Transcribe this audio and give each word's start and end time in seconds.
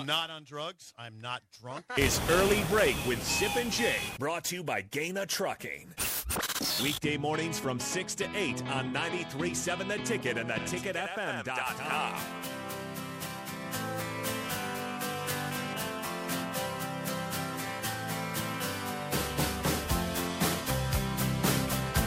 I'm 0.00 0.06
not 0.06 0.30
on 0.30 0.44
drugs. 0.44 0.92
I'm 0.98 1.20
not 1.20 1.42
drunk. 1.60 1.84
Is 1.96 2.20
Early 2.30 2.64
Break 2.68 2.96
with 3.06 3.22
Sip 3.22 3.54
and 3.56 3.70
Jay, 3.70 3.96
brought 4.18 4.44
to 4.44 4.56
you 4.56 4.64
by 4.64 4.82
Gana 4.82 5.24
Trucking. 5.26 5.94
Weekday 6.82 7.16
mornings 7.16 7.58
from 7.60 7.78
6 7.78 8.14
to 8.16 8.28
8 8.34 8.62
on 8.68 8.92
93.7 8.92 9.88
The 9.88 9.98
Ticket 9.98 10.38
and 10.38 10.50
theticketfm.com. 10.50 12.14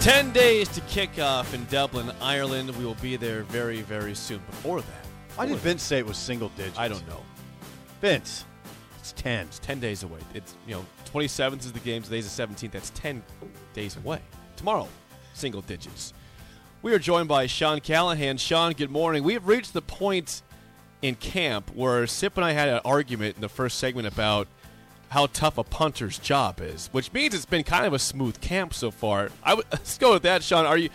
Ten 0.01 0.31
days 0.31 0.69
to 0.69 0.81
kick 0.81 1.19
off 1.19 1.53
in 1.53 1.65
Dublin, 1.65 2.11
Ireland. 2.21 2.69
We 2.77 2.85
will 2.85 2.95
be 2.95 3.17
there 3.17 3.43
very, 3.43 3.81
very 3.81 4.15
soon. 4.15 4.39
Before 4.49 4.79
that, 4.79 5.05
Why 5.35 5.47
did 5.47 5.57
Vince 5.57 5.83
say 5.83 5.97
it 5.97 6.05
was 6.05 6.17
single 6.17 6.49
digits? 6.49 6.77
I 6.77 6.87
don't 6.87 7.05
know. 7.09 7.23
Vince, 8.01 8.45
it's 8.99 9.11
10. 9.13 9.47
It's 9.47 9.59
ten 9.59 9.79
days 9.79 10.03
away. 10.03 10.19
It's 10.33 10.55
you 10.67 10.75
know, 10.75 10.85
twenty 11.05 11.27
seventh 11.27 11.65
is 11.65 11.71
the 11.71 11.79
game. 11.79 12.01
Today's 12.03 12.25
the 12.25 12.29
seventeenth. 12.29 12.73
That's 12.73 12.89
ten 12.91 13.23
days 13.73 13.97
away. 13.97 14.19
Tomorrow, 14.55 14.87
single 15.33 15.61
digits. 15.61 16.13
We 16.81 16.93
are 16.93 16.99
joined 16.99 17.27
by 17.27 17.47
Sean 17.47 17.79
Callahan. 17.79 18.37
Sean, 18.37 18.73
good 18.73 18.91
morning. 18.91 19.23
We 19.23 19.33
have 19.33 19.47
reached 19.47 19.73
the 19.73 19.81
point 19.81 20.41
in 21.01 21.15
camp 21.15 21.71
where 21.73 22.05
Sip 22.07 22.37
and 22.37 22.45
I 22.45 22.51
had 22.51 22.69
an 22.69 22.81
argument 22.85 23.35
in 23.35 23.41
the 23.41 23.49
first 23.49 23.77
segment 23.79 24.07
about 24.07 24.47
how 25.09 25.27
tough 25.27 25.57
a 25.57 25.63
punter's 25.63 26.19
job 26.19 26.59
is, 26.61 26.87
which 26.91 27.13
means 27.13 27.33
it's 27.33 27.45
been 27.45 27.63
kind 27.63 27.85
of 27.85 27.93
a 27.93 27.99
smooth 27.99 28.41
camp 28.41 28.73
so 28.73 28.91
far. 28.91 29.31
I 29.43 29.51
w- 29.51 29.67
let's 29.71 29.97
go 29.97 30.13
with 30.13 30.23
that, 30.23 30.43
Sean. 30.43 30.65
Are 30.65 30.77
you 30.77 30.89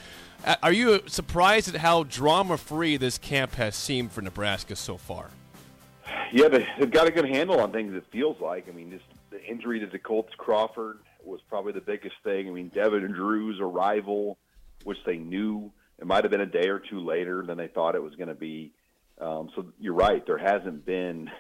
uh, 0.45 0.57
are 0.63 0.73
you 0.73 1.03
surprised 1.07 1.69
at 1.75 1.77
how 1.81 2.05
drama 2.05 2.59
free 2.59 2.97
this 2.97 3.17
camp 3.17 3.55
has 3.55 3.75
seemed 3.75 4.13
for 4.13 4.23
Nebraska 4.23 4.77
so 4.77 4.97
far? 4.97 5.31
Yeah, 6.33 6.49
they, 6.49 6.67
they've 6.79 6.91
got 6.91 7.07
a 7.07 7.11
good 7.11 7.27
handle 7.29 7.61
on 7.61 7.73
things. 7.73 7.95
It 7.95 8.05
feels 8.11 8.41
like. 8.41 8.69
I 8.69 8.73
mean, 8.73 8.91
just 8.91 9.05
the 9.31 9.43
injury 9.45 9.81
to 9.81 9.87
Decoldest 9.87 10.37
Crawford 10.39 10.99
was 11.25 11.41
probably 11.49 11.73
the 11.73 11.81
biggest 11.81 12.17
thing. 12.25 12.49
I 12.49 12.53
mean, 12.53 12.69
Devin 12.69 13.05
and 13.05 13.15
Drew's 13.15 13.61
arrival, 13.61 14.39
which 14.85 14.99
they 15.07 15.17
knew 15.19 15.71
it 15.99 16.07
might 16.07 16.25
have 16.25 16.31
been 16.31 16.41
a 16.41 16.47
day 16.47 16.69
or 16.69 16.79
two 16.81 17.01
later 17.01 17.45
than 17.47 17.59
they 17.59 17.69
thought 17.69 17.95
it 17.95 18.03
was 18.03 18.15
going 18.17 18.29
to 18.29 18.35
be. 18.35 18.73
Um, 19.21 19.51
so 19.55 19.67
you're 19.79 19.95
right. 19.95 20.25
There 20.27 20.39
hasn't 20.39 20.85
been. 20.85 21.31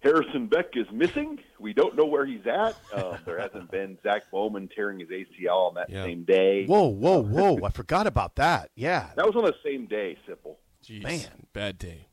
Harrison 0.00 0.46
Beck 0.46 0.68
is 0.76 0.86
missing. 0.90 1.38
We 1.58 1.74
don't 1.74 1.94
know 1.94 2.06
where 2.06 2.24
he's 2.24 2.46
at. 2.46 2.74
Um, 2.94 3.18
there 3.26 3.38
hasn't 3.38 3.70
been 3.70 3.98
Zach 4.02 4.22
Bowman 4.32 4.68
tearing 4.74 4.98
his 4.98 5.10
ACL 5.10 5.68
on 5.68 5.74
that 5.74 5.90
Yeah. 5.90 6.04
same 6.04 6.24
day. 6.24 6.64
Whoa, 6.64 6.86
whoa, 6.88 7.22
whoa. 7.22 7.58
I 7.64 7.68
forgot 7.68 8.06
about 8.06 8.36
that. 8.36 8.70
Yeah. 8.74 9.10
That 9.16 9.26
was 9.26 9.36
on 9.36 9.44
the 9.44 9.54
same 9.62 9.84
day, 9.86 10.16
Simple. 10.26 10.58
Jeez, 10.82 11.02
Man. 11.02 11.46
bad 11.52 11.76
day. 11.76 12.06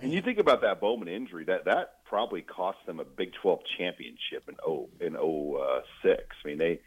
And 0.00 0.12
you 0.12 0.22
think 0.22 0.38
about 0.38 0.62
that 0.62 0.80
Bowman 0.80 1.08
injury, 1.08 1.44
that 1.44 1.66
that 1.66 2.04
probably 2.04 2.42
cost 2.42 2.78
them 2.86 3.00
a 3.00 3.04
Big 3.04 3.32
12 3.40 3.60
championship 3.78 4.48
in 4.48 4.56
oh 4.66 4.88
in 5.00 5.16
oh 5.18 5.54
uh, 5.54 5.80
six. 6.02 6.24
I 6.44 6.48
mean, 6.48 6.58
they 6.58 6.80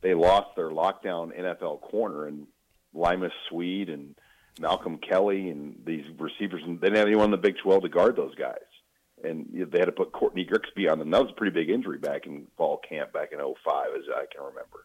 they 0.00 0.14
lost 0.14 0.56
their 0.56 0.70
lockdown 0.70 1.38
NFL 1.38 1.80
corner 1.80 2.26
and 2.26 2.46
Limas 2.94 3.32
Sweed 3.48 3.88
and 3.88 4.14
Malcolm 4.60 4.98
Kelly 4.98 5.48
and 5.48 5.82
these 5.84 6.04
receivers, 6.18 6.62
and 6.64 6.80
they 6.80 6.88
didn't 6.88 6.98
have 6.98 7.06
anyone 7.06 7.26
in 7.26 7.30
the 7.30 7.36
Big 7.36 7.56
12 7.62 7.82
to 7.82 7.88
guard 7.88 8.16
those 8.16 8.34
guys. 8.34 8.58
And 9.24 9.48
they 9.52 9.78
had 9.78 9.86
to 9.86 9.92
put 9.92 10.12
Courtney 10.12 10.44
Grixby 10.44 10.90
on 10.90 10.98
them. 10.98 11.10
That 11.10 11.22
was 11.22 11.30
a 11.30 11.34
pretty 11.34 11.54
big 11.54 11.70
injury 11.70 11.98
back 11.98 12.26
in 12.26 12.48
fall 12.56 12.78
camp 12.78 13.12
back 13.12 13.30
in 13.32 13.38
05, 13.38 13.86
as 13.96 14.04
I 14.12 14.24
can 14.34 14.44
remember. 14.44 14.84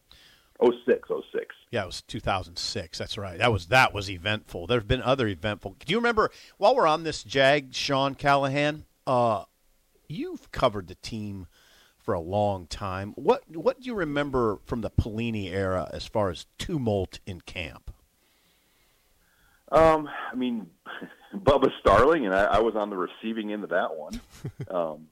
06, 0.61 1.09
06. 1.31 1.55
Yeah, 1.71 1.83
it 1.83 1.85
was 1.85 2.01
2006. 2.01 2.97
That's 2.97 3.17
right. 3.17 3.37
That 3.37 3.51
was 3.51 3.67
that 3.67 3.93
was 3.93 4.09
eventful. 4.09 4.67
There 4.67 4.79
have 4.79 4.87
been 4.87 5.01
other 5.01 5.27
eventful. 5.27 5.75
Do 5.85 5.91
you 5.91 5.97
remember 5.97 6.31
while 6.57 6.75
we're 6.75 6.87
on 6.87 7.03
this 7.03 7.23
Jag, 7.23 7.73
Sean 7.73 8.15
Callahan? 8.15 8.85
Uh, 9.05 9.43
you've 10.07 10.51
covered 10.51 10.87
the 10.87 10.95
team 10.95 11.47
for 11.99 12.13
a 12.13 12.19
long 12.19 12.67
time. 12.67 13.13
What 13.15 13.43
what 13.55 13.81
do 13.81 13.87
you 13.87 13.93
remember 13.93 14.59
from 14.65 14.81
the 14.81 14.89
Pelini 14.89 15.51
era 15.51 15.89
as 15.93 16.07
far 16.07 16.29
as 16.29 16.47
tumult 16.57 17.19
in 17.25 17.41
camp? 17.41 17.91
Um, 19.71 20.09
I 20.31 20.35
mean, 20.35 20.67
Bubba 21.35 21.69
Starling, 21.81 22.25
and 22.25 22.33
I, 22.33 22.45
I 22.45 22.59
was 22.59 22.75
on 22.75 22.89
the 22.89 22.97
receiving 22.97 23.51
end 23.51 23.63
of 23.63 23.69
that 23.71 23.95
one. 23.95 24.21
um, 24.71 25.07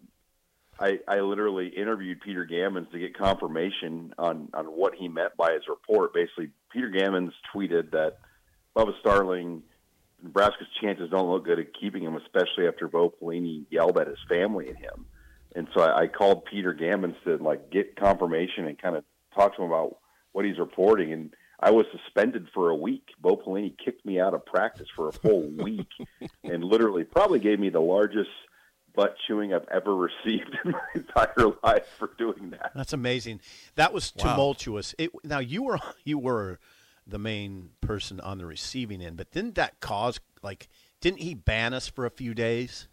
I, 0.80 1.00
I 1.08 1.19
literally 1.22 1.68
interviewed 1.68 2.22
Peter 2.22 2.46
Gammons 2.46 2.91
to 2.91 3.00
get 3.00 3.18
confirmation 3.18 4.13
on, 4.18 4.50
on 4.53 4.66
what 4.66 4.94
he 4.96 5.08
meant 5.08 5.38
by 5.38 5.53
his 5.53 5.63
report. 5.69 6.13
Basically, 6.13 6.50
Peter 6.72 6.90
Gammons 6.90 7.31
tweeted 7.53 7.91
that 7.91 8.18
Bubba 8.75 8.91
Starling, 9.00 9.63
Nebraska's 10.22 10.68
chances 10.81 11.09
don't 11.09 11.30
look 11.30 11.46
good 11.46 11.59
at 11.59 11.68
keeping 11.80 12.03
him, 12.03 12.16
especially 12.16 12.68
after 12.68 12.88
Bo 12.88 13.09
Pelini 13.09 13.66
yelled 13.69 13.97
at 13.97 14.08
his 14.08 14.18
family 14.28 14.68
and 14.68 14.78
him. 14.78 15.06
And 15.56 15.68
so 15.74 15.81
I, 15.81 16.02
I 16.02 16.08
called 16.08 16.46
Peter 16.46 16.74
Gammons 16.74 17.16
to 17.24 17.38
like 17.38 17.72
get 17.72 17.96
confirmation 17.96 18.68
and 18.68 18.78
kind 18.78 18.97
of 18.97 19.06
talk 19.34 19.56
to 19.56 19.63
him 19.63 19.69
about 19.69 19.97
what 20.34 20.44
he's 20.44 20.59
reporting. 20.59 21.13
And 21.13 21.34
I 21.62 21.72
was 21.72 21.86
suspended 21.92 22.50
for 22.53 22.69
a 22.69 22.75
week. 22.75 23.07
Bo 23.22 23.38
Pelini 23.38 23.74
kicked 23.78 24.06
me 24.06 24.19
out 24.19 24.34
of 24.34 24.46
practice 24.46 24.88
for 24.94 25.07
a 25.07 25.13
full 25.13 25.44
week, 25.63 25.88
and 26.44 26.66
literally 26.66 27.06
probably 27.06 27.40
gave 27.40 27.59
me 27.59 27.69
the 27.69 27.80
largest 27.80 28.30
butt 28.95 29.16
chewing 29.28 29.53
I've 29.53 29.67
ever 29.72 29.95
received 29.95 30.57
in 30.63 30.72
my 30.72 30.79
entire 30.95 31.51
life 31.63 31.85
for 31.97 32.11
doing 32.17 32.51
that. 32.51 32.72
That's 32.75 32.94
amazing. 32.94 33.41
That 33.75 33.94
was 33.94 34.13
Wow. 34.17 34.31
tumultuous. 34.31 34.95
It, 34.97 35.11
now 35.23 35.39
you 35.39 35.63
were 35.63 35.79
you 36.03 36.17
were 36.19 36.59
the 37.07 37.19
main 37.19 37.69
person 37.81 38.19
on 38.19 38.38
the 38.39 38.45
receiving 38.45 39.01
end, 39.01 39.17
but 39.17 39.31
didn't 39.31 39.56
that 39.56 39.79
cause 39.79 40.19
like 40.41 40.67
didn't 41.01 41.19
he 41.19 41.33
ban 41.33 41.73
us 41.73 41.88
for 41.88 42.06
a 42.06 42.09
few 42.11 42.33
days? 42.33 42.88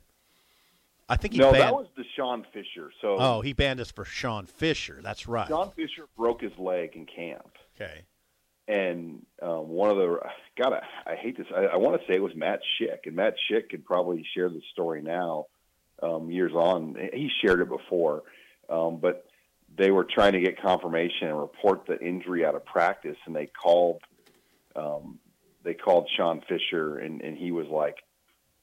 I 1.08 1.16
think 1.16 1.34
he 1.34 1.40
No, 1.40 1.52
banned. 1.52 1.64
that 1.64 1.74
was 1.74 1.86
Deshaun 1.98 2.44
Fisher. 2.52 2.90
So 3.00 3.16
oh, 3.18 3.40
he 3.40 3.52
banned 3.52 3.80
us 3.80 3.90
for 3.90 4.04
Sean 4.04 4.46
Fisher. 4.46 5.00
That's 5.02 5.26
right. 5.28 5.48
Sean 5.48 5.70
Fisher 5.72 6.06
broke 6.16 6.40
his 6.40 6.52
leg 6.58 6.94
in 6.94 7.06
camp. 7.06 7.50
Okay. 7.76 8.02
and 8.68 9.24
um, 9.42 9.68
one 9.68 9.90
of 9.90 9.96
the 9.96 10.18
God, 10.56 10.72
I, 10.74 11.10
I 11.12 11.16
hate 11.16 11.36
this. 11.36 11.46
I, 11.54 11.64
I 11.64 11.76
want 11.76 12.00
to 12.00 12.06
say 12.06 12.14
it 12.14 12.22
was 12.22 12.34
Matt 12.36 12.60
Schick, 12.80 13.06
and 13.06 13.16
Matt 13.16 13.34
Schick 13.50 13.70
could 13.70 13.84
probably 13.84 14.24
share 14.34 14.48
the 14.48 14.60
story 14.72 15.02
now. 15.02 15.46
Um, 16.02 16.30
years 16.30 16.52
on, 16.52 16.96
he 17.12 17.30
shared 17.40 17.60
it 17.60 17.68
before, 17.68 18.24
um, 18.68 18.98
but 18.98 19.24
they 19.76 19.90
were 19.90 20.04
trying 20.04 20.32
to 20.32 20.40
get 20.40 20.60
confirmation 20.60 21.28
and 21.28 21.38
report 21.38 21.86
the 21.86 21.98
injury 22.00 22.44
out 22.44 22.54
of 22.54 22.64
practice, 22.64 23.16
and 23.26 23.34
they 23.34 23.46
called. 23.46 24.00
Um, 24.74 25.18
they 25.64 25.74
called 25.74 26.08
Sean 26.16 26.42
Fisher, 26.48 26.98
and, 26.98 27.20
and 27.20 27.36
he 27.36 27.52
was 27.52 27.68
like, 27.68 27.98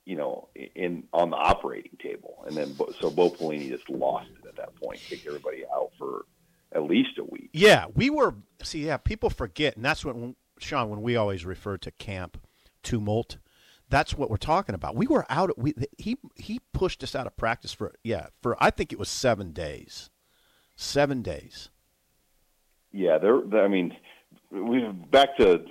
you 0.05 0.15
know, 0.15 0.49
in 0.75 1.03
on 1.13 1.29
the 1.29 1.37
operating 1.37 1.97
table, 2.01 2.43
and 2.47 2.57
then 2.57 2.75
so 2.99 3.09
Bo 3.09 3.29
Pelini 3.29 3.69
just 3.69 3.89
lost 3.89 4.29
it 4.41 4.47
at 4.47 4.55
that 4.55 4.75
point, 4.75 4.99
kicked 4.99 5.27
everybody 5.27 5.63
out 5.73 5.91
for 5.97 6.25
at 6.71 6.83
least 6.83 7.17
a 7.19 7.23
week. 7.23 7.49
Yeah, 7.53 7.85
we 7.93 8.09
were. 8.09 8.33
See, 8.63 8.85
yeah, 8.85 8.97
people 8.97 9.29
forget, 9.29 9.75
and 9.75 9.85
that's 9.85 10.03
what 10.03 10.15
Sean, 10.57 10.89
when 10.89 11.01
we 11.01 11.15
always 11.15 11.45
refer 11.45 11.77
to 11.77 11.91
camp 11.91 12.39
tumult, 12.81 13.37
that's 13.89 14.13
what 14.15 14.29
we're 14.29 14.37
talking 14.37 14.75
about. 14.75 14.95
We 14.95 15.07
were 15.07 15.25
out. 15.29 15.57
We 15.57 15.73
he 15.97 16.17
he 16.35 16.59
pushed 16.73 17.03
us 17.03 17.15
out 17.15 17.27
of 17.27 17.35
practice 17.35 17.73
for 17.73 17.93
yeah 18.03 18.27
for 18.41 18.55
I 18.63 18.69
think 18.69 18.93
it 18.93 18.99
was 18.99 19.09
seven 19.09 19.51
days, 19.51 20.09
seven 20.75 21.21
days. 21.21 21.69
Yeah, 22.91 23.17
there. 23.17 23.63
I 23.63 23.67
mean, 23.67 23.95
we've 24.51 25.11
back 25.11 25.37
to 25.37 25.63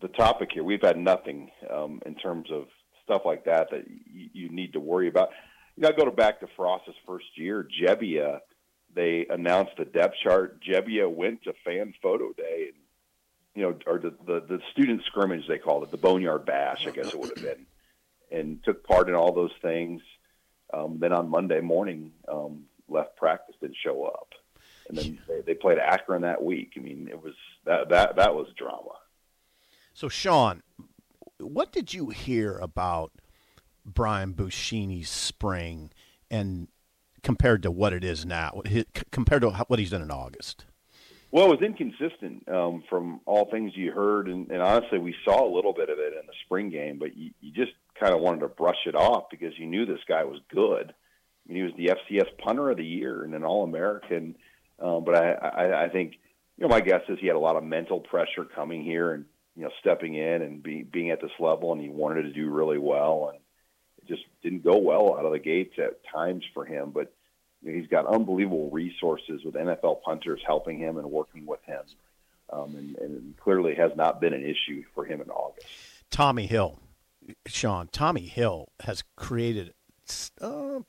the 0.00 0.08
topic 0.08 0.50
here. 0.52 0.64
We've 0.64 0.82
had 0.82 0.96
nothing 0.96 1.50
um, 1.72 2.00
in 2.06 2.14
terms 2.16 2.48
of 2.52 2.66
stuff 3.04 3.22
like 3.24 3.44
that 3.44 3.68
that 3.70 3.84
you, 3.88 4.28
you 4.32 4.48
need 4.48 4.72
to 4.72 4.80
worry 4.80 5.08
about. 5.08 5.30
You 5.76 5.82
got 5.82 5.90
to 5.90 5.96
go 5.96 6.04
to 6.04 6.10
back 6.10 6.40
to 6.40 6.46
Frost's 6.56 6.96
first 7.06 7.26
year. 7.36 7.68
Gebbia, 7.82 8.38
they 8.94 9.26
announced 9.28 9.72
the 9.78 9.84
depth 9.84 10.14
chart. 10.22 10.62
Gebbia 10.62 11.10
went 11.10 11.42
to 11.44 11.52
fan 11.64 11.92
photo 12.02 12.32
day, 12.32 12.68
and 12.68 12.82
you 13.56 13.62
know, 13.62 13.76
or 13.86 13.98
the, 13.98 14.14
the 14.26 14.40
the 14.46 14.60
student 14.72 15.02
scrimmage 15.06 15.48
they 15.48 15.58
called 15.58 15.82
it, 15.82 15.90
the 15.90 15.96
Boneyard 15.96 16.44
Bash, 16.44 16.86
I 16.86 16.90
guess 16.90 17.08
it 17.08 17.18
would 17.18 17.32
have 17.36 17.44
been, 17.44 17.66
and 18.30 18.62
took 18.64 18.84
part 18.86 19.08
in 19.08 19.14
all 19.14 19.32
those 19.32 19.52
things. 19.60 20.02
Um, 20.72 20.98
then 21.00 21.12
on 21.12 21.28
Monday 21.28 21.60
morning, 21.60 22.12
um, 22.28 22.64
left 22.88 23.16
practice, 23.16 23.54
didn't 23.60 23.76
show 23.82 24.04
up 24.04 24.34
and 24.88 24.98
then 24.98 25.18
they, 25.28 25.40
they 25.40 25.54
played 25.54 25.78
Akron 25.78 26.22
that 26.22 26.42
week. 26.42 26.72
I 26.76 26.80
mean, 26.80 27.08
it 27.10 27.22
was 27.22 27.34
that 27.64 27.88
that 27.90 28.16
that 28.16 28.34
was 28.34 28.48
drama. 28.56 28.92
So 29.94 30.08
Sean, 30.08 30.62
what 31.38 31.72
did 31.72 31.94
you 31.94 32.10
hear 32.10 32.58
about 32.58 33.12
Brian 33.84 34.34
Buschini's 34.34 35.08
spring 35.08 35.90
and 36.30 36.68
compared 37.22 37.62
to 37.62 37.70
what 37.70 37.92
it 37.92 38.04
is 38.04 38.24
now, 38.24 38.62
compared 39.10 39.42
to 39.42 39.50
what 39.50 39.78
he's 39.78 39.90
done 39.90 40.02
in 40.02 40.10
August? 40.10 40.64
Well, 41.30 41.46
it 41.46 41.60
was 41.60 41.62
inconsistent 41.62 42.48
um, 42.48 42.84
from 42.88 43.20
all 43.26 43.50
things 43.50 43.72
you 43.74 43.92
heard, 43.92 44.28
and, 44.28 44.50
and 44.50 44.62
honestly, 44.62 44.98
we 44.98 45.14
saw 45.24 45.44
a 45.46 45.54
little 45.54 45.72
bit 45.72 45.90
of 45.90 45.98
it 45.98 46.12
in 46.12 46.26
the 46.26 46.32
spring 46.44 46.70
game, 46.70 46.98
but 46.98 47.16
you, 47.16 47.32
you 47.40 47.52
just 47.52 47.72
kind 47.98 48.14
of 48.14 48.20
wanted 48.20 48.40
to 48.40 48.48
brush 48.48 48.86
it 48.86 48.94
off 48.94 49.24
because 49.30 49.52
you 49.58 49.66
knew 49.66 49.84
this 49.84 49.98
guy 50.08 50.24
was 50.24 50.40
good. 50.48 50.92
I 50.92 51.52
mean, 51.52 51.56
he 51.56 51.62
was 51.62 51.72
the 51.76 51.94
FCS 51.94 52.38
punter 52.38 52.70
of 52.70 52.76
the 52.76 52.84
year 52.84 53.24
and 53.24 53.34
an 53.34 53.44
All 53.44 53.64
American. 53.64 54.36
Um, 54.80 55.04
but 55.04 55.16
I, 55.16 55.32
I, 55.32 55.84
I 55.84 55.88
think, 55.88 56.12
you 56.56 56.62
know, 56.62 56.68
my 56.68 56.80
guess 56.80 57.02
is 57.08 57.18
he 57.20 57.26
had 57.26 57.36
a 57.36 57.40
lot 57.40 57.56
of 57.56 57.64
mental 57.64 58.00
pressure 58.00 58.44
coming 58.44 58.84
here 58.84 59.12
and 59.12 59.24
you 59.56 59.62
know 59.62 59.70
stepping 59.80 60.14
in 60.14 60.42
and 60.42 60.62
be, 60.62 60.82
being 60.82 61.10
at 61.10 61.20
this 61.20 61.30
level, 61.40 61.72
and 61.72 61.80
he 61.80 61.88
wanted 61.88 62.22
to 62.22 62.32
do 62.32 62.50
really 62.50 62.78
well, 62.78 63.32
and 63.32 63.40
it 63.98 64.08
just 64.08 64.24
didn't 64.42 64.64
go 64.64 64.76
well 64.76 65.16
out 65.18 65.24
of 65.24 65.32
the 65.32 65.38
gates 65.38 65.74
at 65.78 66.00
times 66.12 66.44
for 66.54 66.64
him. 66.64 66.90
But 66.94 67.12
he's 67.74 67.86
got 67.88 68.06
unbelievable 68.06 68.70
resources 68.70 69.42
with 69.44 69.54
NFL 69.54 70.02
punters 70.02 70.40
helping 70.46 70.78
him 70.78 70.96
and 70.98 71.10
working 71.10 71.46
with 71.46 71.62
him, 71.64 71.82
um, 72.52 72.74
and, 72.76 72.96
and 72.96 73.36
clearly 73.38 73.74
has 73.74 73.92
not 73.96 74.20
been 74.20 74.32
an 74.32 74.42
issue 74.44 74.84
for 74.94 75.04
him 75.04 75.20
in 75.20 75.28
August. 75.30 75.66
Tommy 76.10 76.46
Hill, 76.46 76.78
Sean. 77.46 77.88
Tommy 77.92 78.26
Hill 78.26 78.68
has 78.80 79.02
created 79.16 79.74
uh, 80.40 80.80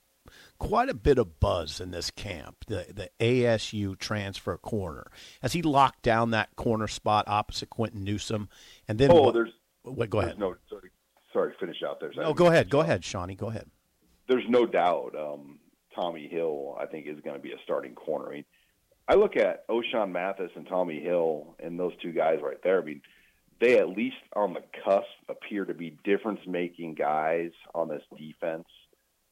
quite 0.59 0.89
a 0.89 0.93
bit 0.93 1.17
of 1.17 1.39
buzz 1.39 1.79
in 1.81 1.91
this 1.91 2.11
camp. 2.11 2.57
The 2.67 2.85
the 2.93 3.09
ASU 3.19 3.97
transfer 3.97 4.57
corner 4.57 5.07
as 5.41 5.53
he 5.53 5.61
locked 5.61 6.03
down 6.03 6.31
that 6.31 6.55
corner 6.55 6.87
spot 6.87 7.25
opposite 7.27 7.69
Quinton 7.69 8.03
Newsome, 8.03 8.49
and 8.87 8.97
then 8.99 9.11
Oh, 9.11 9.21
what- 9.23 9.33
there's 9.33 9.51
Wait, 9.83 10.09
go 10.09 10.19
there's 10.19 10.31
ahead. 10.33 10.39
no 10.39 10.55
sorry, 10.69 10.89
sorry, 11.31 11.53
finish 11.59 11.81
out 11.81 11.99
there. 12.01 12.11
No, 12.15 12.33
go 12.33 12.47
ahead. 12.47 12.69
Go 12.69 12.81
ahead, 12.81 13.05
Shawnee. 13.05 13.35
Go 13.35 13.47
ahead. 13.49 13.69
there's 14.27 14.43
no 14.49 14.65
doubt 14.65 15.15
um, 15.17 15.56
Tommy 15.97 16.27
Hill, 16.27 16.77
I 16.79 16.85
think, 16.85 17.07
is 17.07 17.19
going 17.21 17.35
to 17.35 17.41
be 17.41 17.51
a 17.51 17.63
starting 17.63 17.95
corner. 17.95 18.27
I 18.29 18.31
mean, 18.35 18.45
I 19.07 19.15
look 19.15 19.35
at 19.35 19.67
Ochaun 19.67 20.11
Mathis 20.11 20.51
and 20.55 20.67
Tommy 20.67 20.99
Hill 20.99 21.55
and 21.59 21.79
those 21.79 21.93
two 22.01 22.11
guys 22.11 22.39
right 22.43 22.61
there. 22.63 22.81
I 22.81 22.85
mean, 22.85 23.01
they 23.59 23.79
at 23.79 23.89
least 23.89 24.17
on 24.35 24.53
the 24.53 24.61
cusp 24.83 25.07
appear 25.27 25.65
to 25.65 25.73
be 25.73 25.97
difference 26.03 26.41
making 26.45 26.93
guys 26.93 27.51
on 27.73 27.87
this 27.87 28.03
defense 28.15 28.67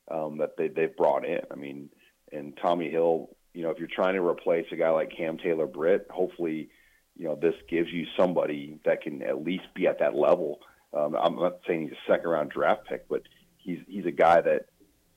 um, 0.09 0.39
that 0.39 0.57
they, 0.57 0.69
they've 0.69 0.95
brought 0.95 1.25
in. 1.25 1.41
I 1.51 1.55
mean, 1.55 1.89
and 2.31 2.57
Tommy 2.61 2.89
Hill, 2.89 3.29
you 3.53 3.63
know, 3.63 3.69
if 3.69 3.77
you're 3.77 3.87
trying 3.87 4.15
to 4.15 4.25
replace 4.25 4.65
a 4.71 4.75
guy 4.75 4.89
like 4.89 5.15
Cam 5.15 5.37
Taylor 5.37 5.67
Britt, 5.67 6.07
hopefully, 6.09 6.69
you 7.15 7.25
know, 7.25 7.35
this 7.35 7.55
gives 7.69 7.91
you 7.91 8.05
somebody 8.17 8.79
that 8.85 9.01
can 9.01 9.21
at 9.21 9.43
least 9.43 9.65
be 9.75 9.87
at 9.87 9.99
that 9.99 10.15
level. 10.15 10.59
Um, 10.93 11.15
I'm 11.15 11.35
not 11.35 11.59
saying 11.67 11.83
he's 11.83 11.91
a 11.91 12.11
second 12.11 12.29
round 12.29 12.49
draft 12.49 12.87
pick, 12.87 13.07
but 13.07 13.23
he's 13.57 13.79
he's 13.87 14.05
a 14.05 14.11
guy 14.11 14.41
that, 14.41 14.65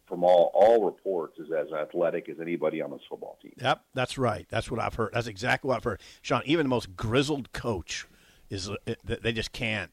from 0.08 0.24
all 0.24 0.50
all 0.54 0.84
reports, 0.84 1.38
is 1.38 1.50
as 1.52 1.72
athletic 1.72 2.28
as 2.28 2.40
anybody 2.40 2.80
on 2.80 2.90
this 2.90 3.02
football 3.08 3.38
team. 3.42 3.52
Yep, 3.60 3.82
that's 3.94 4.18
right. 4.18 4.46
That's 4.48 4.70
what 4.70 4.80
I've 4.80 4.94
heard. 4.94 5.10
That's 5.12 5.26
exactly 5.26 5.68
what 5.68 5.76
I've 5.76 5.84
heard. 5.84 6.00
Sean, 6.22 6.42
even 6.44 6.64
the 6.64 6.70
most 6.70 6.96
grizzled 6.96 7.52
coach 7.52 8.06
is 8.50 8.70
uh, 8.70 8.76
they 9.04 9.32
just 9.32 9.52
can't 9.52 9.90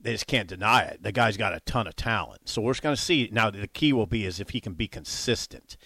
they 0.00 0.12
just 0.12 0.26
can't 0.26 0.48
deny 0.48 0.82
it. 0.82 1.02
The 1.02 1.12
guy's 1.12 1.36
got 1.36 1.54
a 1.54 1.60
ton 1.60 1.86
of 1.86 1.96
talent. 1.96 2.48
So 2.48 2.62
we're 2.62 2.72
just 2.72 2.82
going 2.82 2.94
to 2.94 3.00
see 3.00 3.28
now. 3.32 3.50
The 3.50 3.66
key 3.66 3.92
will 3.92 4.06
be 4.06 4.24
is 4.24 4.38
if 4.38 4.50
he 4.50 4.60
can 4.60 4.74
be 4.74 4.86
consistent. 4.86 5.76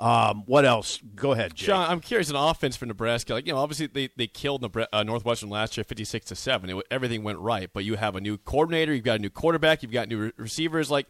Um, 0.00 0.44
what 0.46 0.64
else? 0.64 0.98
Go 1.14 1.32
ahead, 1.32 1.54
Jake. 1.54 1.66
Sean, 1.66 1.90
I'm 1.90 2.00
curious. 2.00 2.30
An 2.30 2.36
offense 2.36 2.74
for 2.74 2.86
Nebraska, 2.86 3.34
like 3.34 3.46
you 3.46 3.52
know, 3.52 3.58
obviously 3.58 3.86
they, 3.86 4.08
they 4.16 4.26
killed 4.26 4.62
Nebra- 4.62 4.86
uh, 4.94 5.02
Northwestern 5.02 5.50
last 5.50 5.76
year, 5.76 5.84
56 5.84 6.24
to 6.26 6.34
seven. 6.34 6.70
It, 6.70 6.86
everything 6.90 7.22
went 7.22 7.38
right, 7.38 7.68
but 7.70 7.84
you 7.84 7.96
have 7.96 8.16
a 8.16 8.20
new 8.20 8.38
coordinator, 8.38 8.94
you've 8.94 9.04
got 9.04 9.16
a 9.16 9.22
new 9.22 9.28
quarterback, 9.28 9.82
you've 9.82 9.92
got 9.92 10.08
new 10.08 10.18
re- 10.18 10.32
receivers. 10.38 10.90
Like, 10.90 11.06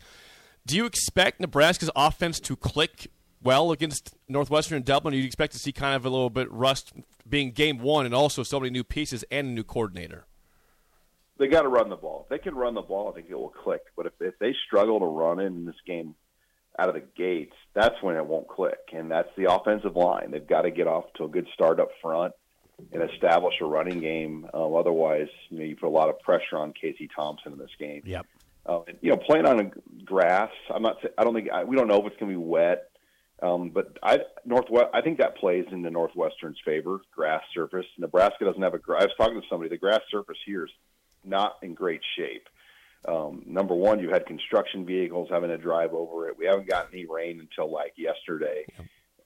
do 0.67 0.77
you 0.77 0.87
expect 0.87 1.41
Nebraska's 1.41 1.91
offense 1.97 2.41
to 2.41 2.57
click 2.57 3.11
well 3.43 3.73
against 3.73 4.15
Northwestern 4.29 4.77
and 4.77 4.85
Dublin? 4.85 5.15
Or 5.15 5.17
do 5.17 5.21
you 5.21 5.27
expect 5.27 5.53
to 5.55 5.59
see 5.59 5.73
kind 5.73 5.97
of 5.97 6.05
a 6.05 6.11
little 6.11 6.31
bit 6.31 6.51
rust 6.53 6.93
being 7.29 7.53
game 7.53 7.79
one, 7.79 8.07
and 8.07 8.15
also 8.15 8.43
so 8.43 8.61
many 8.61 8.71
new 8.71 8.85
pieces 8.85 9.25
and 9.31 9.49
a 9.49 9.51
new 9.51 9.65
coordinator? 9.65 10.27
They 11.39 11.49
got 11.49 11.62
to 11.62 11.69
run 11.69 11.89
the 11.89 11.97
ball. 11.97 12.23
If 12.25 12.29
they 12.29 12.39
can 12.39 12.55
run 12.55 12.75
the 12.75 12.83
ball, 12.83 13.09
I 13.11 13.15
think 13.15 13.29
it 13.31 13.35
will 13.35 13.49
click. 13.49 13.81
But 13.97 14.07
if, 14.07 14.12
if 14.21 14.39
they 14.39 14.55
struggle 14.67 15.01
to 15.01 15.07
run 15.07 15.41
in 15.41 15.65
this 15.65 15.77
game 15.87 16.15
out 16.79 16.89
of 16.89 16.95
the 16.95 17.03
gates, 17.17 17.55
that's 17.75 17.95
when 18.03 18.17
it 18.17 18.27
won't 18.27 18.47
click. 18.47 18.79
And 18.93 19.11
that's 19.11 19.31
the 19.37 19.51
offensive 19.51 19.97
line. 19.97 20.33
They've 20.33 20.47
got 20.47 20.62
to 20.62 20.71
get 20.71 20.87
off 20.87 21.05
to 21.17 21.25
a 21.25 21.29
good 21.29 21.47
start 21.55 21.81
up 21.81 21.89
front 22.03 22.35
and 22.93 23.03
establish 23.11 23.55
a 23.62 23.65
running 23.65 24.01
game. 24.01 24.47
Um, 24.53 24.75
otherwise, 24.75 25.29
you 25.49 25.59
know, 25.59 25.65
you 25.65 25.77
put 25.77 25.89
a 25.89 25.91
lot 25.91 26.11
of 26.11 26.21
pressure 26.21 26.59
on 26.59 26.73
Casey 26.73 27.09
Thompson 27.15 27.53
in 27.53 27.59
this 27.59 27.71
game. 27.79 28.03
Yep. 28.05 28.27
Uh, 28.67 28.81
you 29.01 29.11
know, 29.11 29.17
playing 29.17 29.47
on 29.47 29.61
a 29.61 30.05
grass. 30.05 30.51
I'm 30.73 30.83
not. 30.83 30.97
I 31.17 31.25
don't 31.25 31.35
think 31.35 31.51
I, 31.51 31.65
we 31.65 31.77
don't 31.77 31.89
know 31.89 32.01
if 32.01 32.07
it's 32.07 32.21
going 32.21 32.33
to 32.33 32.39
be 32.39 32.45
wet. 32.45 32.91
Um, 33.43 33.71
but 33.71 33.99
I 34.03 34.19
Northwest. 34.45 34.89
I 34.93 35.01
think 35.01 35.19
that 35.19 35.39
plays 35.39 35.65
in 35.73 35.83
the 35.83 35.91
Northwestern's 35.91 36.59
favor. 36.65 37.01
Grass 37.15 37.43
surface. 37.55 37.87
Nebraska 37.99 38.45
doesn't 38.45 38.62
have 38.62 38.75
a. 38.75 38.81
I 38.89 39.05
was 39.05 39.15
talking 39.17 39.41
to 39.41 39.47
somebody. 39.49 39.71
The 39.71 39.79
grass 39.79 40.01
surface 40.11 40.37
here 40.45 40.65
is 40.65 40.71
not 41.25 41.57
in 41.62 41.75
great 41.75 42.03
shape. 42.17 42.49
Um, 43.09 43.43
number 43.47 43.75
one, 43.75 43.99
you 43.99 44.11
had 44.11 44.27
construction 44.27 44.85
vehicles 44.85 45.29
having 45.31 45.49
to 45.49 45.57
drive 45.57 45.95
over 45.95 46.29
it. 46.29 46.37
We 46.37 46.45
haven't 46.45 46.69
gotten 46.69 46.93
any 46.93 47.07
rain 47.07 47.41
until 47.41 47.73
like 47.73 47.95
yesterday, 47.97 48.67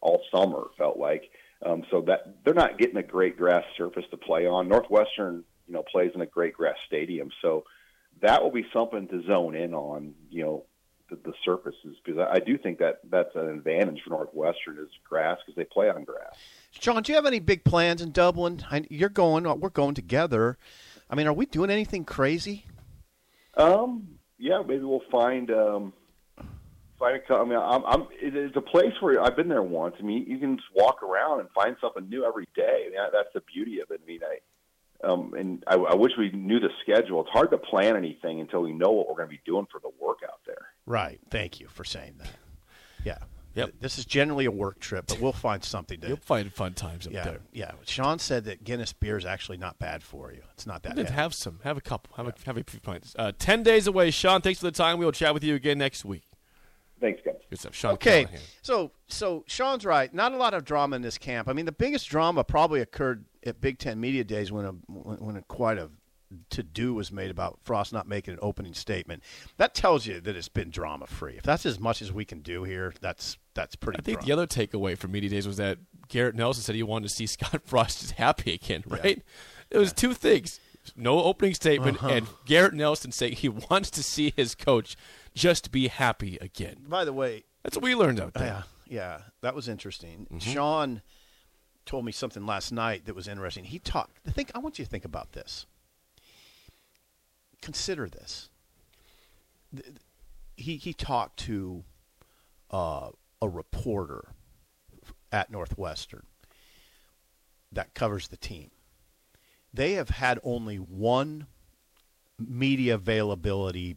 all 0.00 0.22
summer 0.32 0.66
felt 0.78 0.96
like. 0.96 1.30
Um, 1.64 1.82
so 1.90 2.02
that 2.02 2.36
they're 2.44 2.54
not 2.54 2.78
getting 2.78 2.98
a 2.98 3.02
great 3.02 3.36
grass 3.36 3.64
surface 3.76 4.04
to 4.10 4.16
play 4.16 4.46
on. 4.46 4.68
Northwestern, 4.68 5.44
you 5.66 5.74
know, 5.74 5.82
plays 5.90 6.12
in 6.14 6.20
a 6.20 6.26
great 6.26 6.52
grass 6.52 6.76
stadium, 6.86 7.30
so 7.40 7.64
that 8.22 8.42
will 8.42 8.50
be 8.52 8.66
something 8.72 9.08
to 9.08 9.22
zone 9.26 9.54
in 9.54 9.74
on. 9.74 10.14
You 10.30 10.44
know, 10.44 10.64
the, 11.10 11.16
the 11.16 11.32
surfaces 11.44 11.96
because 12.04 12.18
I, 12.18 12.36
I 12.36 12.38
do 12.38 12.56
think 12.56 12.78
that 12.78 13.00
that's 13.10 13.34
an 13.34 13.48
advantage 13.50 14.00
for 14.04 14.10
Northwestern 14.10 14.78
is 14.78 14.88
grass 15.08 15.38
because 15.44 15.56
they 15.56 15.64
play 15.64 15.88
on 15.90 16.04
grass. 16.04 16.34
Sean, 16.70 17.02
do 17.02 17.12
you 17.12 17.16
have 17.16 17.26
any 17.26 17.40
big 17.40 17.64
plans 17.64 18.00
in 18.02 18.10
Dublin? 18.12 18.64
I, 18.70 18.84
you're 18.90 19.08
going. 19.08 19.44
We're 19.60 19.68
going 19.70 19.94
together. 19.94 20.58
I 21.10 21.14
mean, 21.14 21.26
are 21.26 21.32
we 21.32 21.46
doing 21.46 21.70
anything 21.70 22.04
crazy? 22.04 22.64
Um, 23.56 24.08
yeah, 24.38 24.62
maybe 24.66 24.82
we'll 24.82 25.02
find 25.10 25.50
um, 25.50 25.92
find 26.98 27.20
a. 27.28 27.34
I 27.34 27.44
mean, 27.44 27.58
I'm, 27.58 27.84
I'm. 27.84 28.02
it- 28.20 28.34
It's 28.34 28.56
a 28.56 28.60
place 28.60 28.94
where 29.00 29.22
I've 29.22 29.36
been 29.36 29.48
there 29.48 29.62
once. 29.62 29.94
I 29.98 30.02
mean, 30.02 30.24
you 30.26 30.38
can 30.38 30.56
just 30.56 30.68
walk 30.74 31.02
around 31.02 31.40
and 31.40 31.48
find 31.54 31.76
something 31.80 32.08
new 32.08 32.24
every 32.24 32.48
day. 32.56 32.86
I 32.86 32.90
mean, 32.90 32.98
that's 33.12 33.32
the 33.34 33.42
beauty 33.52 33.80
of 33.80 33.90
it. 33.90 34.00
I 34.02 34.06
mean, 34.06 34.20
I, 34.24 34.38
um, 35.04 35.34
and 35.34 35.64
I, 35.66 35.74
I 35.74 35.94
wish 35.94 36.12
we 36.18 36.30
knew 36.30 36.60
the 36.60 36.70
schedule. 36.82 37.20
It's 37.20 37.30
hard 37.30 37.50
to 37.50 37.58
plan 37.58 37.96
anything 37.96 38.40
until 38.40 38.62
we 38.62 38.72
know 38.72 38.90
what 38.90 39.08
we're 39.08 39.16
going 39.16 39.28
to 39.28 39.34
be 39.34 39.40
doing 39.44 39.66
for 39.70 39.80
the 39.80 39.90
work 40.00 40.18
out 40.24 40.40
there. 40.46 40.68
Right. 40.86 41.20
Thank 41.30 41.60
you 41.60 41.68
for 41.68 41.84
saying 41.84 42.14
that. 42.18 42.30
Yeah. 43.04 43.18
Yep. 43.54 43.74
This 43.80 43.98
is 43.98 44.04
generally 44.04 44.46
a 44.46 44.50
work 44.50 44.80
trip, 44.80 45.06
but 45.06 45.20
we'll 45.20 45.32
find 45.32 45.62
something 45.62 46.00
to. 46.00 46.08
You'll 46.08 46.16
find 46.16 46.52
fun 46.52 46.74
times 46.74 47.06
up 47.06 47.12
yeah. 47.12 47.24
there. 47.24 47.40
Yeah. 47.52 47.72
Sean 47.86 48.18
said 48.18 48.44
that 48.46 48.64
Guinness 48.64 48.92
beer 48.92 49.16
is 49.16 49.24
actually 49.24 49.58
not 49.58 49.78
bad 49.78 50.02
for 50.02 50.32
you. 50.32 50.40
It's 50.54 50.66
not 50.66 50.82
that 50.82 50.96
bad. 50.96 51.10
have 51.10 51.34
some, 51.34 51.60
have 51.62 51.76
a 51.76 51.80
couple, 51.80 52.16
have 52.16 52.26
a 52.26 52.34
have 52.46 52.56
a 52.56 52.64
few 52.64 52.80
pints. 52.80 53.14
Uh, 53.16 53.30
Ten 53.38 53.62
days 53.62 53.86
away, 53.86 54.10
Sean. 54.10 54.40
Thanks 54.40 54.58
for 54.58 54.66
the 54.66 54.72
time. 54.72 54.98
We 54.98 55.04
will 55.04 55.12
chat 55.12 55.34
with 55.34 55.44
you 55.44 55.54
again 55.54 55.78
next 55.78 56.04
week. 56.04 56.24
Thanks, 57.04 57.20
guys. 57.22 57.34
Good 57.50 57.58
stuff, 57.58 57.74
Sean. 57.74 57.92
Okay, 57.94 58.24
Callahan. 58.24 58.40
so 58.62 58.90
so 59.08 59.44
Sean's 59.46 59.84
right. 59.84 60.12
Not 60.14 60.32
a 60.32 60.36
lot 60.38 60.54
of 60.54 60.64
drama 60.64 60.96
in 60.96 61.02
this 61.02 61.18
camp. 61.18 61.48
I 61.48 61.52
mean, 61.52 61.66
the 61.66 61.72
biggest 61.72 62.08
drama 62.08 62.42
probably 62.44 62.80
occurred 62.80 63.26
at 63.44 63.60
Big 63.60 63.78
Ten 63.78 64.00
media 64.00 64.24
days 64.24 64.50
when 64.50 64.64
a 64.64 64.70
when 64.88 65.18
when 65.18 65.36
a 65.36 65.42
quite 65.42 65.76
a 65.76 65.90
to 66.50 66.62
do 66.62 66.94
was 66.94 67.12
made 67.12 67.30
about 67.30 67.58
Frost 67.62 67.92
not 67.92 68.08
making 68.08 68.32
an 68.32 68.40
opening 68.42 68.72
statement. 68.74 69.22
That 69.58 69.74
tells 69.74 70.06
you 70.06 70.20
that 70.22 70.34
it's 70.34 70.48
been 70.48 70.70
drama 70.70 71.06
free. 71.06 71.34
If 71.36 71.42
that's 71.44 71.66
as 71.66 71.78
much 71.78 72.00
as 72.00 72.10
we 72.10 72.24
can 72.24 72.40
do 72.40 72.64
here, 72.64 72.94
that's 73.02 73.36
that's 73.52 73.76
pretty. 73.76 73.98
Good. 73.98 74.02
I 74.02 74.06
think 74.06 74.18
drama. 74.20 74.26
the 74.26 74.32
other 74.32 74.46
takeaway 74.66 74.96
from 74.96 75.12
media 75.12 75.28
days 75.28 75.46
was 75.46 75.58
that 75.58 75.76
Garrett 76.08 76.34
Nelson 76.34 76.62
said 76.62 76.74
he 76.74 76.82
wanted 76.82 77.08
to 77.08 77.14
see 77.14 77.26
Scott 77.28 77.60
Frost 77.64 78.00
just 78.00 78.12
happy 78.12 78.54
again. 78.54 78.82
Right? 78.86 79.22
It 79.70 79.76
was 79.78 79.92
two 79.92 80.14
things: 80.14 80.58
no 80.96 81.22
opening 81.22 81.52
statement, 81.54 81.98
Uh-huh. 81.98 82.08
and 82.08 82.26
Garrett 82.46 82.72
Nelson 82.74 83.12
saying 83.12 83.34
he 83.34 83.48
wants 83.70 83.90
to 83.90 84.02
see 84.02 84.32
his 84.34 84.54
coach 84.54 84.96
just 85.34 85.70
be 85.72 85.88
happy 85.88 86.38
again. 86.40 86.84
By 86.88 87.04
the 87.04 87.12
way, 87.12 87.44
That's 87.62 87.76
what 87.76 87.84
we 87.84 87.94
learned 87.94 88.20
out 88.20 88.34
there. 88.34 88.44
yeah, 88.46 88.62
yeah, 88.88 89.18
that 89.40 89.54
was 89.54 89.68
interesting. 89.68 90.26
Mm-hmm. 90.32 90.38
Sean 90.38 91.02
told 91.86 92.04
me 92.04 92.12
something 92.12 92.46
last 92.46 92.72
night 92.72 93.04
that 93.06 93.14
was 93.14 93.28
interesting. 93.28 93.64
He 93.64 93.78
talked. 93.78 94.18
I 94.26 94.30
think 94.30 94.50
I 94.54 94.58
want 94.58 94.78
you 94.78 94.84
to 94.84 94.90
think 94.90 95.04
about 95.04 95.32
this. 95.32 95.66
Consider 97.60 98.08
this. 98.08 98.48
Th- 99.74 99.84
th- 99.84 99.96
He 100.56 100.76
he 100.76 100.92
talked 100.92 101.38
to 101.40 101.84
uh, 102.70 103.10
a 103.42 103.48
reporter 103.48 104.28
at 105.32 105.50
Northwestern 105.50 106.26
that 107.72 107.92
covers 107.94 108.28
the 108.28 108.36
team. 108.36 108.70
They 109.72 109.94
have 109.94 110.10
had 110.10 110.38
only 110.44 110.76
one 110.76 111.46
media 112.38 112.94
availability 112.94 113.96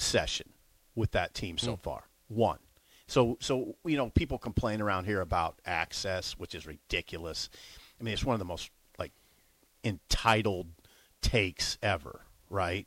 session 0.00 0.50
with 0.94 1.12
that 1.12 1.34
team 1.34 1.58
so 1.58 1.74
hmm. 1.74 1.82
far. 1.82 2.04
One. 2.28 2.58
So 3.06 3.38
so 3.40 3.76
you 3.84 3.96
know 3.96 4.10
people 4.10 4.38
complain 4.38 4.80
around 4.80 5.04
here 5.04 5.20
about 5.20 5.58
access, 5.66 6.34
which 6.38 6.54
is 6.54 6.66
ridiculous. 6.66 7.50
I 8.00 8.04
mean, 8.04 8.14
it's 8.14 8.24
one 8.24 8.34
of 8.34 8.38
the 8.38 8.44
most 8.44 8.70
like 8.98 9.12
entitled 9.84 10.68
takes 11.20 11.76
ever, 11.82 12.20
right? 12.48 12.86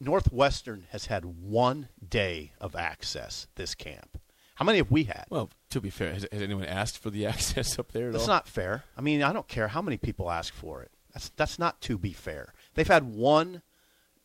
Northwestern 0.00 0.86
has 0.90 1.06
had 1.06 1.24
one 1.24 1.88
day 2.08 2.52
of 2.60 2.76
access 2.76 3.48
this 3.56 3.74
camp. 3.74 4.20
How 4.54 4.64
many 4.64 4.78
have 4.78 4.90
we 4.90 5.04
had? 5.04 5.26
Well, 5.30 5.50
to 5.70 5.80
be 5.80 5.90
fair, 5.90 6.12
has, 6.12 6.26
has 6.32 6.42
anyone 6.42 6.64
asked 6.64 6.98
for 6.98 7.10
the 7.10 7.26
access 7.32 7.78
up 7.78 7.92
there 7.92 8.08
at 8.08 8.12
That's 8.12 8.24
all? 8.24 8.34
not 8.34 8.48
fair. 8.48 8.84
I 8.96 9.00
mean, 9.00 9.22
I 9.22 9.32
don't 9.32 9.48
care 9.48 9.68
how 9.68 9.82
many 9.82 9.96
people 9.96 10.30
ask 10.30 10.54
for 10.54 10.82
it. 10.82 10.90
That's 11.12 11.30
that's 11.30 11.58
not 11.58 11.80
to 11.82 11.98
be 11.98 12.12
fair. 12.12 12.54
They've 12.74 12.86
had 12.86 13.04
one. 13.04 13.62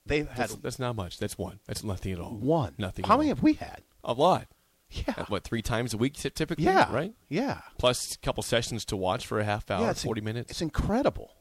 They've 0.05 0.27
had 0.27 0.37
That's, 0.37 0.55
that's 0.55 0.79
not 0.79 0.95
much. 0.95 1.17
That's 1.17 1.37
one. 1.37 1.59
That's 1.65 1.83
nothing 1.83 2.13
at 2.13 2.19
all. 2.19 2.31
one. 2.35 2.75
Nothing. 2.77 3.05
How 3.05 3.17
many 3.17 3.29
all. 3.29 3.35
have 3.35 3.43
we 3.43 3.53
had? 3.53 3.81
A 4.03 4.13
lot. 4.13 4.47
Yeah. 4.91 5.25
What 5.27 5.43
three 5.43 5.61
times 5.63 5.93
a 5.93 5.97
week 5.97 6.13
typically? 6.13 6.65
Yeah. 6.65 6.93
Right. 6.93 7.13
Yeah. 7.27 7.61
Plus 7.79 8.13
a 8.15 8.17
couple 8.19 8.43
sessions 8.43 8.85
to 8.85 8.95
watch 8.95 9.25
for 9.25 9.39
a 9.39 9.43
half 9.43 9.71
hour, 9.71 9.81
yeah, 9.81 9.93
forty 9.93 10.19
in- 10.19 10.25
minutes. 10.25 10.51
It's 10.51 10.61
incredible. 10.61 11.31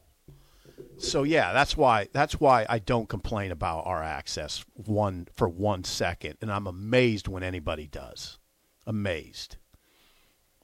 So 0.97 1.23
yeah, 1.23 1.53
that's 1.53 1.75
why 1.77 2.07
that's 2.13 2.39
why 2.39 2.65
I 2.69 2.79
don't 2.79 3.09
complain 3.09 3.51
about 3.51 3.85
our 3.85 4.01
access 4.01 4.63
one 4.73 5.27
for 5.35 5.47
one 5.47 5.83
second, 5.83 6.37
and 6.41 6.51
I'm 6.51 6.65
amazed 6.67 7.27
when 7.27 7.43
anybody 7.43 7.87
does. 7.87 8.39
Amazed. 8.87 9.57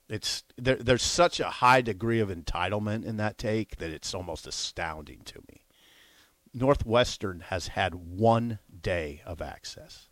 It's 0.08 0.44
there, 0.58 0.76
there's 0.76 1.04
such 1.04 1.40
a 1.40 1.46
high 1.50 1.82
degree 1.82 2.20
of 2.20 2.30
entitlement 2.30 3.06
in 3.06 3.18
that 3.18 3.38
take 3.38 3.78
that 3.78 3.92
it's 3.92 4.14
almost 4.14 4.48
astounding 4.48 5.22
to 5.26 5.40
me. 5.48 5.62
Northwestern 6.54 7.42
has 7.42 7.68
had 7.70 7.94
one 7.96 8.60
day 8.82 9.22
of 9.26 9.42
access. 9.42 10.08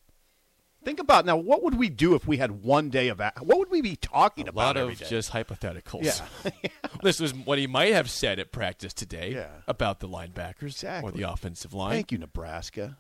Think 0.83 0.99
about 0.99 1.25
now. 1.25 1.35
What 1.35 1.63
would 1.63 1.77
we 1.77 1.89
do 1.89 2.15
if 2.15 2.27
we 2.27 2.37
had 2.37 2.63
one 2.63 2.89
day 2.89 3.09
of? 3.09 3.19
ac- 3.19 3.33
What 3.41 3.57
would 3.57 3.69
we 3.71 3.81
be 3.81 3.95
talking 3.97 4.47
A 4.47 4.51
about 4.51 4.75
lot 4.75 4.77
of 4.77 4.97
day? 4.97 5.05
just 5.09 5.31
hypotheticals. 5.33 6.21
Yeah. 6.63 6.69
this 7.03 7.19
was 7.19 7.33
what 7.33 7.57
he 7.57 7.67
might 7.67 7.93
have 7.93 8.09
said 8.09 8.39
at 8.39 8.51
practice 8.51 8.93
today 8.93 9.33
Yeah. 9.33 9.47
about 9.67 9.99
the 9.99 10.07
linebackers 10.07 10.83
or 11.03 11.11
the 11.11 11.23
offensive 11.23 11.73
line. 11.73 11.91
Thank 11.91 12.11
you, 12.13 12.17
Nebraska. 12.19 12.97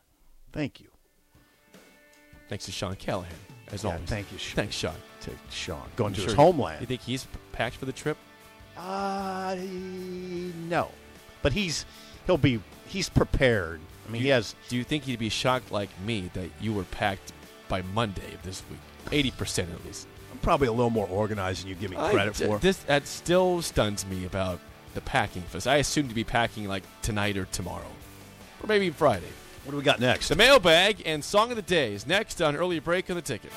Thank 0.51 0.81
you. 0.81 0.89
Thanks 2.49 2.65
to 2.65 2.71
Sean 2.71 2.95
Callahan, 2.95 3.31
as 3.71 3.83
Yeah, 3.83 3.91
always. 3.93 4.09
thank 4.09 4.31
you, 4.31 4.37
Sean. 4.37 4.55
Thanks, 4.55 4.75
Sean. 4.75 4.95
To 5.21 5.31
Sean 5.49 5.81
going 5.95 6.09
I'm 6.09 6.15
to 6.15 6.21
sure 6.21 6.27
his 6.29 6.35
homeland. 6.35 6.81
You 6.81 6.87
think 6.87 7.01
he's 7.01 7.27
packed 7.51 7.75
for 7.75 7.85
the 7.85 7.91
trip? 7.91 8.17
Uh, 8.77 9.55
no, 10.69 10.89
but 11.41 11.51
he's 11.53 11.85
he'll 12.27 12.37
be 12.37 12.59
he's 12.87 13.09
prepared. 13.09 13.79
I 14.07 14.11
mean, 14.11 14.21
he 14.21 14.27
has 14.29 14.55
Do 14.69 14.77
you 14.77 14.83
think 14.83 15.05
he'd 15.05 15.19
be 15.19 15.29
shocked 15.29 15.71
like 15.71 15.89
me 16.05 16.29
that 16.33 16.49
you 16.61 16.73
were 16.73 16.83
packed 16.83 17.33
by 17.67 17.81
Monday 17.81 18.33
of 18.33 18.43
this 18.43 18.61
week? 18.69 18.79
Eighty 19.11 19.31
percent 19.31 19.69
at 19.71 19.83
least. 19.85 20.07
I'm 20.31 20.37
probably 20.39 20.67
a 20.67 20.71
little 20.71 20.91
more 20.91 21.07
organized 21.07 21.63
than 21.63 21.69
you 21.69 21.75
give 21.75 21.89
me 21.89 21.97
credit 21.97 22.39
I- 22.41 22.45
for. 22.45 22.59
This 22.59 22.77
that 22.79 23.07
still 23.07 23.61
stuns 23.63 24.05
me 24.05 24.25
about 24.25 24.59
the 24.93 25.01
packing 25.01 25.43
for. 25.43 25.67
I 25.69 25.77
assumed 25.77 26.09
to 26.09 26.15
be 26.15 26.23
packing 26.23 26.67
like 26.67 26.83
tonight 27.01 27.37
or 27.37 27.45
tomorrow, 27.45 27.89
or 28.61 28.67
maybe 28.67 28.89
Friday. 28.89 29.25
What 29.63 29.71
do 29.71 29.77
we 29.77 29.83
got 29.83 29.99
next? 29.99 30.29
The 30.29 30.35
mailbag 30.35 31.01
and 31.05 31.23
song 31.23 31.49
of 31.49 31.57
the 31.57 31.61
day 31.61 31.93
is 31.93 32.07
next 32.07 32.41
on 32.41 32.55
early 32.55 32.79
break 32.79 33.09
on 33.09 33.17
the 33.17 33.21
ticket. 33.21 33.51